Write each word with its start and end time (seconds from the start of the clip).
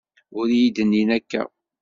Ur 0.37 0.47
iyi-d-nnin 0.51 1.09
akka. 1.17 1.41